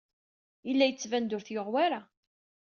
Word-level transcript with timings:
Yella 0.67 0.85
yettban-d 0.87 1.35
ur 1.35 1.43
t-yuɣ 1.43 1.67
wara. 1.73 2.01